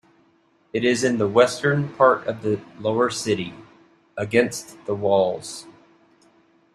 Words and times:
It 0.73 0.83
is 0.83 1.03
in 1.03 1.19
the 1.19 1.27
western 1.27 1.89
part 1.93 2.25
of 2.25 2.41
the 2.41 2.59
lower 2.79 3.11
city, 3.11 3.53
against 4.17 4.75
the 4.87 4.95
walls. 4.95 5.67